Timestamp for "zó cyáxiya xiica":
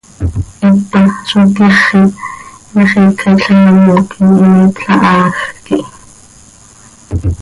1.29-3.27